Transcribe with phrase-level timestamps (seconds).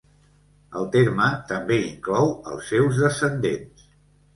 [0.79, 3.91] El terme també inclou els seus descendents.